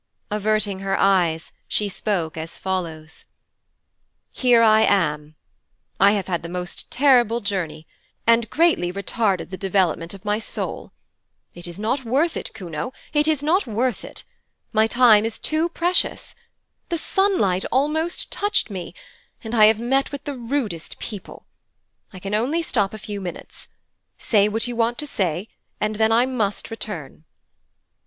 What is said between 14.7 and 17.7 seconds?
My time is too precious. The sunlight